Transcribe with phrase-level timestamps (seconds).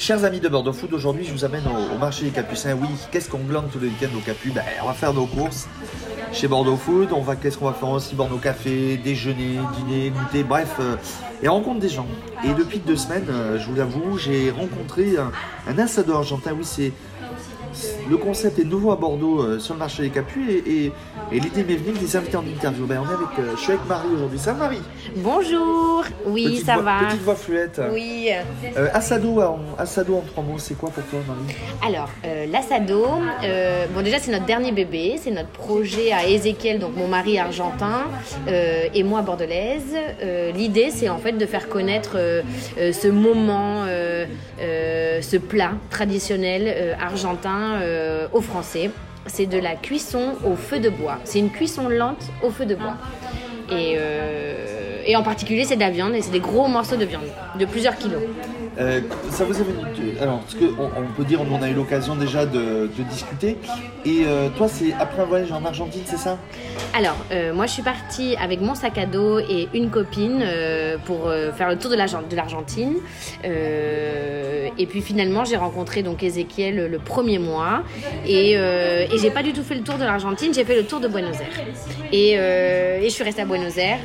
[0.00, 2.72] Chers amis de Bordeaux Food, aujourd'hui je vous amène au, marché des Capucins.
[2.72, 4.50] Oui, qu'est-ce qu'on glande tous les week-ends au Capu?
[4.50, 5.68] Ben, On va faire nos courses
[6.32, 7.10] chez Bordeaux Food.
[7.12, 8.14] On va, qu'est-ce qu'on va faire aussi?
[8.14, 10.96] Boire nos cafés, déjeuner, dîner, goûter, bref, euh,
[11.42, 12.06] et rencontre des gens.
[12.42, 15.32] Et depuis deux semaines, euh, je vous l'avoue, j'ai rencontré un,
[15.70, 16.52] un argentin.
[16.56, 16.94] Oui, c'est
[18.08, 20.92] le concept est nouveau à Bordeaux euh, sur le marché des Capus et, et-
[21.32, 22.86] et l'idée m'est venue de les inviter en interview.
[22.86, 24.38] Ben, on est avec, euh, je suis avec Marie aujourd'hui.
[24.38, 24.80] Ça va Marie?
[25.16, 27.06] Bonjour, oui, Petite ça voix- va.
[27.08, 27.80] Petite voix fluette.
[27.92, 28.30] Oui.
[28.76, 31.56] Euh, assado, en, trois mots, c'est quoi pour toi Marie?
[31.86, 33.06] Alors, euh, l'assado,
[33.44, 37.38] euh, bon déjà c'est notre dernier bébé, c'est notre projet à Ézéchiel, donc mon mari
[37.38, 38.02] argentin
[38.48, 39.94] euh, et moi bordelaise.
[40.22, 42.42] Euh, L'idée c'est en fait de faire connaître euh,
[42.78, 44.24] euh, ce moment, euh,
[44.60, 46.94] euh, ce plat traditionnel euh,
[47.60, 48.90] argentin euh, aux Français.
[49.26, 51.18] C'est de la cuisson au feu de bois.
[51.24, 52.96] C'est une cuisson lente au feu de bois.
[53.70, 57.04] Et, euh, et en particulier c'est de la viande et c'est des gros morceaux de
[57.04, 57.22] viande
[57.58, 58.20] de plusieurs kilos.
[58.78, 59.00] Euh,
[59.30, 62.14] ça vous venu de- Alors, parce que on, on peut dire, on a eu l'occasion
[62.14, 63.58] déjà de, de discuter.
[64.06, 66.38] Et euh, toi, c'est après un voyage en Argentine, c'est ça?
[66.96, 70.44] Alors, euh, moi je suis partie avec mon sac à dos et une copine
[71.04, 72.94] pour faire le tour de l'Argen- de l'Argentine.
[74.78, 77.82] Et puis finalement, j'ai rencontré donc Ézéchiel le premier mois.
[78.26, 81.00] Et, et j'ai pas du tout fait le tour de l'Argentine, j'ai fait le tour
[81.00, 81.64] de Buenos Aires.
[82.12, 84.00] Et, et je suis restée à Buenos Aires.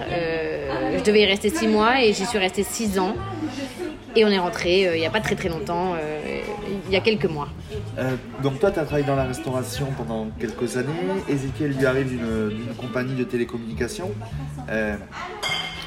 [1.05, 3.13] Je devais y rester six mois et j'y suis restée six ans.
[4.15, 6.41] Et on est rentré euh, il n'y a pas très très longtemps, euh,
[6.87, 7.49] il y a quelques mois.
[7.99, 10.89] Euh, Donc, toi, tu as travaillé dans la restauration pendant quelques années.
[11.29, 14.09] Ézéchiel lui arrive d'une compagnie de télécommunications.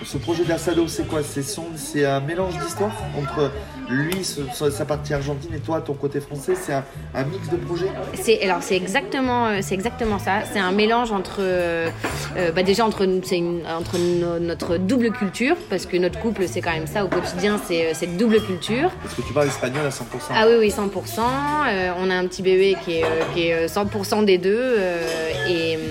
[0.04, 1.20] Ce projet d'Assado, c'est quoi?
[1.22, 3.50] C'est un mélange d'histoires entre
[3.91, 6.54] lui, ce- sa partie argentine, et toi, ton côté français?
[6.54, 7.91] C'est un, un mix de projets?
[8.14, 10.41] C'est alors c'est exactement euh, c'est exactement ça.
[10.52, 11.91] C'est un mélange entre euh,
[12.36, 16.60] euh, bah déjà entre une- entre no- notre double culture parce que notre couple c'est
[16.60, 18.91] quand même ça au quotidien c'est cette double culture.
[19.02, 20.02] Parce que tu parles espagnol à 100%.
[20.34, 21.20] Ah oui oui 100%.
[21.69, 23.04] Euh, on a un petit bébé qui est
[23.34, 25.02] qui est euh, 100% des deux euh,
[25.48, 25.82] et hum,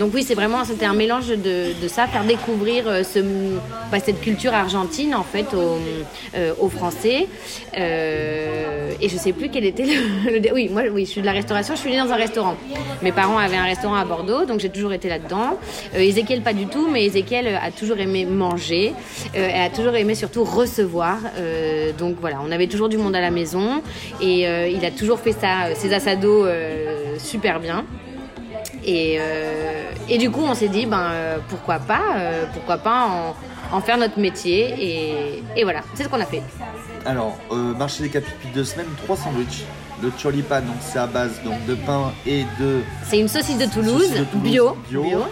[0.00, 3.02] donc oui c'est vraiment c'était un mélange de, ça faire découvrir euh,
[3.92, 5.78] bah, cette culture argentine en fait aux,
[6.36, 7.26] euh, Français.
[7.76, 11.32] Euh, et je sais plus quel était le, Oui, moi, oui, je suis de la
[11.32, 11.74] restauration.
[11.74, 12.56] Je suis née dans un restaurant.
[13.02, 15.58] Mes parents avaient un restaurant à Bordeaux, donc j'ai toujours été là-dedans.
[15.94, 18.92] Euh, Ézéchiel, pas du tout, mais euh, a toujours aimé manger.
[19.34, 21.18] Elle a toujours aimé surtout recevoir.
[21.98, 23.82] Donc voilà, on avait toujours du monde à la maison.
[24.20, 26.46] Et il a toujours fait ça, ses assados
[27.18, 27.84] super bien.
[28.84, 33.06] Et, euh, et du coup, on s'est dit, ben, euh, pourquoi pas, euh, pourquoi pas
[33.72, 34.74] en, en faire notre métier.
[34.78, 36.42] Et, et voilà, c'est ce qu'on a fait.
[37.04, 37.36] Alors,
[37.78, 39.64] marché des depuis deux semaines, trois sandwichs.
[40.02, 42.80] Le choripan, donc c'est à base donc, de pain et de.
[43.04, 44.76] C'est une saucisse de Toulouse, Saucisse de Toulouse, bio.
[44.88, 45.18] bio.
[45.22, 45.28] hein.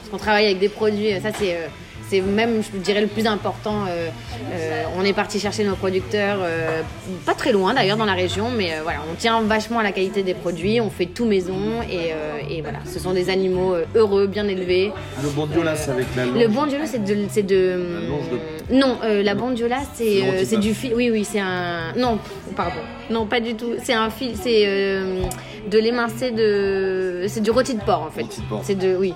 [0.00, 1.68] Parce qu'on travaille avec des produits, ça c'est.
[2.08, 3.84] C'est même, je dirais, le plus important.
[3.88, 4.08] euh,
[4.52, 6.82] euh, on est parti chercher nos producteurs, euh,
[7.26, 10.22] pas très loin d'ailleurs dans la région, mais voilà, on tient vachement à la qualité
[10.22, 12.12] des produits, on fait tout maison et,
[12.54, 14.92] et voilà, ce sont des animaux heureux, bien élevés.
[15.22, 16.38] Le bondiola, c'est avec la longe.
[16.42, 17.56] Le bondiola, c'est de, c'est de.
[18.00, 20.94] La longe de- Non, la bondiola, c'est c'est du fil.
[20.94, 21.92] Oui, oui, c'est un.
[21.96, 22.18] Non,
[22.56, 22.80] pardon.
[23.10, 23.72] Non, pas du tout.
[23.82, 24.34] C'est un fil.
[24.36, 27.24] C'est de l'émincé de.
[27.28, 28.26] C'est du rôti de porc en fait.
[28.62, 28.96] C'est de.
[28.96, 29.14] Oui.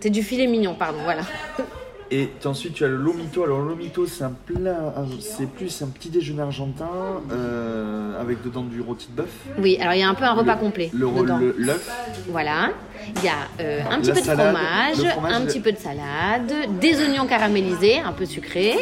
[0.00, 0.98] C'est du filet mignon, pardon.
[1.04, 1.22] Voilà.
[2.12, 3.44] Et ensuite, tu as le lomito.
[3.44, 6.88] Alors, le lomito, c'est un plat, c'est plus un petit déjeuner argentin
[7.30, 9.30] euh, avec dedans du rôti de bœuf.
[9.58, 9.78] Oui.
[9.80, 11.88] Alors il y a un peu un repas Le- complet Le l'œuf.
[12.28, 12.70] Voilà.
[13.16, 17.00] Il y a euh, un petit peu de fromage, un petit peu de salade, des
[17.00, 18.76] oignons caramélisés, un peu sucrés,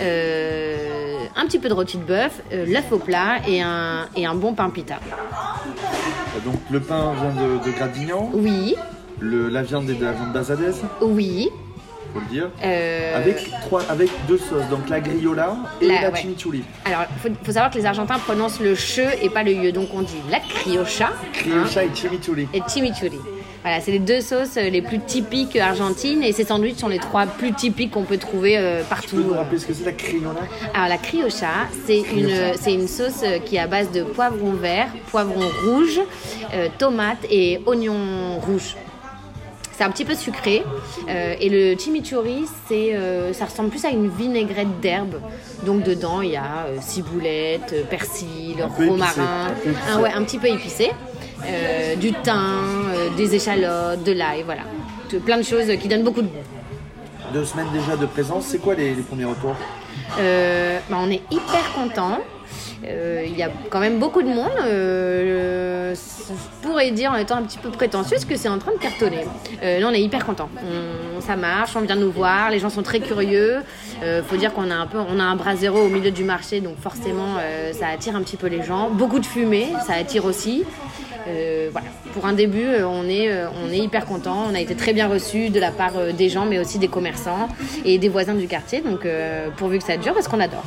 [0.00, 4.34] euh, un petit peu de rôti de bœuf, l'œuf au plat et un, et un
[4.34, 5.00] bon pain pita.
[6.44, 8.30] Donc, le pain vient de, de Gradignan.
[8.32, 8.74] Oui,
[9.20, 11.50] Le, la viande est de la viande d'Azadez, oui.
[12.12, 12.50] Faut le dire.
[12.64, 16.20] euh, Avec, trois, avec deux sauces, donc la griola et La- la, ouais.
[16.20, 16.62] chimichurri.
[16.84, 19.72] Alors, il faut, faut savoir que les Argentins prononcent le che et pas le ye,
[19.72, 22.48] donc on dit la criocha Criocha et chimichurri.
[22.52, 23.18] et chimichurri.
[23.62, 26.98] Voilà, c'est les deux sauces euh, les plus typiques argentines et ces sandwichs sont les
[26.98, 29.16] trois plus typiques qu'on peut trouver euh, Tu partout.
[29.16, 30.40] peux nous rappeler ce que c'est la criola
[30.74, 34.52] Alors la criocha, c'est une, c'est une sauce euh, qui est à base de poivron
[34.52, 36.00] vert, poivron rouge,
[36.54, 38.76] euh, tomates et oignons rouges.
[39.80, 40.62] C'est un petit peu sucré.
[41.08, 45.14] Euh, et le chimichurri, c'est, euh, ça ressemble plus à une vinaigrette d'herbe.
[45.64, 49.46] Donc dedans, il y a euh, ciboulette, persil, Un peu épicé, romarin,
[49.90, 50.90] un ouais, un petit peu épicé,
[51.98, 54.64] du thym, des échalotes, de l'ail, voilà.
[55.10, 57.32] De- plein de choses qui donnent beaucoup de goût.
[57.32, 59.56] Deux semaines déjà de présence, c'est quoi les, les premiers retours?
[60.18, 62.18] Bah, on est hyper content.
[62.84, 64.50] Euh, Il y a quand même beaucoup de monde.
[64.64, 68.78] Euh, je pourrais dire en étant un petit peu prétentieuse que c'est en train de
[68.78, 69.24] cartonner.
[69.62, 70.48] Euh, là, on est hyper content.
[71.20, 73.58] ça marche, on vient nous voir, les gens sont très curieux.
[74.26, 76.60] Faut dire qu'on a un peu, on a un bras zéro au milieu du marché,
[76.60, 77.34] donc forcément,
[77.72, 78.90] ça attire un petit peu les gens.
[78.90, 80.64] Beaucoup de fumée, ça attire aussi.
[81.72, 81.88] Voilà.
[82.14, 83.30] Pour un début, on est,
[83.64, 84.46] on est hyper content.
[84.50, 87.48] On a été très bien reçus de la part des gens, mais aussi des commerçants
[87.84, 88.80] et des voisins du quartier.
[88.80, 89.06] Donc,
[89.56, 90.64] pourvu que ça dure, parce qu'on adore.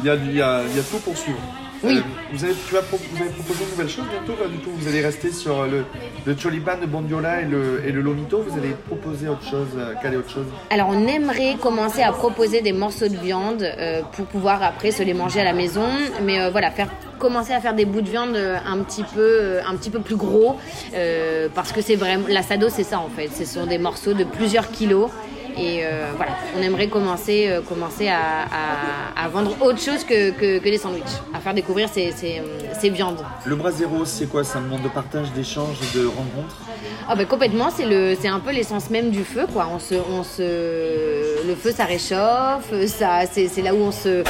[0.00, 1.38] Il y a, il y a- il y a tout pour suivre.
[1.84, 1.96] Oui.
[1.98, 2.00] Euh,
[2.32, 4.70] vous, avez, tu vas pro- vous avez proposé une nouvelle chose bientôt Pas du tout.
[4.76, 5.84] Vous allez rester sur le,
[6.26, 8.42] le Cholipan, le Bondiola et le, et le Lomito.
[8.46, 10.46] Vous allez proposer autre chose, euh, caler autre chose?
[10.70, 15.04] Alors, on aimerait commencer à proposer des morceaux de viande euh, pour pouvoir après se
[15.04, 15.86] les manger à la maison.
[16.24, 16.88] Mais euh, voilà, faire
[17.20, 20.00] commencer à faire des bouts de viande euh, un petit peu, euh, un petit peu
[20.00, 20.56] plus gros,
[20.94, 23.28] euh, parce que c'est vraiment l'assado, c'est ça en fait.
[23.36, 25.10] Ce sont des morceaux de plusieurs kilos.
[25.58, 30.30] Et euh, voilà, on aimerait commencer, euh, commencer à, à- à vendre autre chose que,
[30.30, 32.40] que, que des sandwichs, à faire découvrir ces, ces,
[32.78, 33.18] ces viandes.
[33.44, 34.44] Le bras zéro, c'est quoi?
[34.44, 36.56] C'est un monde de partage, d'échange de rencontre
[37.08, 39.68] Ah bah complètement, c'est le, c'est un peu l'essence même du feu quoi.
[39.74, 44.22] On se, on se, le feu ça réchauffe, ça, c'est, c'est là où on se,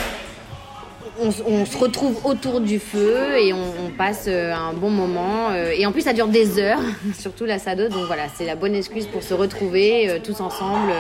[1.21, 4.91] on, se- on se retrouve autour du feu et on, on passe euh, un bon
[4.91, 5.51] moment.
[5.51, 6.81] euh, Et en plus ça dure des heures,
[7.19, 7.89] surtout la sado.
[7.89, 10.93] Donc voilà, c'est la bonne excuse pour se retrouver euh, tous ensemble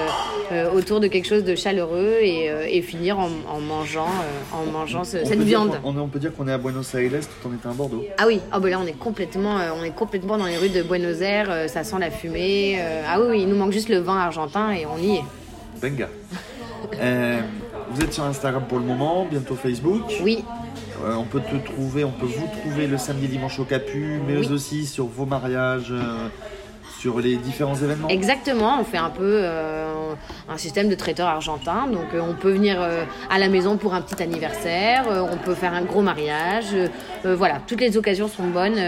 [0.74, 4.08] autour de quelque chose de chaleureux et, et finir en, en mangeant,
[4.52, 5.78] en mangeant ce- cette viande.
[5.84, 7.10] On, on peut dire qu'on est à Buenos Aires
[7.42, 8.04] tout en étant à Bordeaux.
[8.16, 10.82] Ah oui, ah bah là on est complètement, on est complètement dans les rues de
[10.82, 12.78] Buenos Aires, ça sent la fumée.
[13.06, 15.22] ah oui, oui, il nous manque juste le vin argentin et on y est.
[15.82, 16.08] Benga.
[17.00, 17.40] Euh,
[17.90, 20.02] vous êtes sur Instagram pour le moment, bientôt Facebook.
[20.22, 20.44] Oui,
[21.04, 24.36] Euh, on peut te trouver, on peut vous trouver le samedi, dimanche au Capu, mais
[24.38, 24.48] Oui.
[24.50, 26.26] aussi sur vos mariages, euh,
[26.98, 28.08] sur les différents événements.
[28.08, 28.80] exactement.
[28.80, 30.12] On fait un peu euh,
[30.48, 31.86] un système de traiteur argentin.
[31.86, 32.84] Donc on peut venir
[33.30, 36.74] à la maison pour un petit anniversaire, on peut faire un gros mariage.
[37.24, 38.80] voilà, toutes les occasions sont bonnes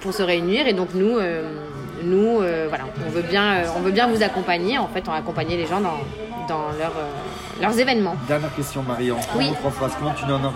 [0.00, 0.66] pour se réunir.
[0.66, 1.18] Et donc nous,
[2.04, 2.38] nous,
[2.70, 4.78] voilà, on veut bien, on veut bien vous accompagner.
[4.78, 5.98] En fait, on accompagner les gens dans,
[6.48, 8.14] dans leur, euh, leurs événements.
[8.26, 9.46] Dernière question, Marie, en Oui.
[9.46, 9.92] trois, trois phrases.
[9.98, 10.52] Comment tu donnerais,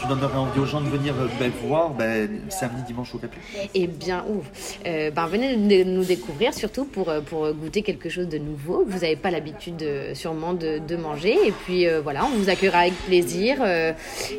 [0.00, 3.38] tu donnerais envie aux gens de venir euh, ben, voir ben, samedi, dimanche au Capu
[3.74, 4.44] Eh bien, ouf.
[4.86, 8.84] Euh, ben, venez nous- découvrir, surtout pour, pour goûter quelque chose de nouveau.
[8.88, 9.84] Vous n'avez pas l'habitude
[10.14, 11.36] sûrement de, de manger.
[11.46, 13.58] Et puis euh, voilà, on vous accueillera avec plaisir,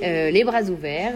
[0.02, 1.14] les bras ouverts.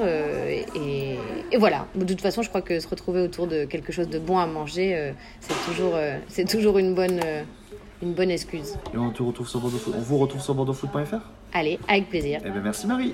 [0.75, 1.18] et,
[1.51, 1.88] et voilà.
[1.95, 4.45] De toute façon, je crois que se retrouver autour de quelque chose de bon à
[4.45, 5.12] manger,
[5.42, 5.94] c'est toujours,
[6.30, 7.19] c'est toujours une bonne,
[8.01, 8.75] une bonne excuse.
[8.94, 9.80] Et on te retrouve sur Bordeaux.
[9.94, 11.18] On vous retrouve sur bordeauxfoot.fr
[11.53, 12.42] Allez, avec plaisir.
[12.45, 13.13] Eh ben merci Marie.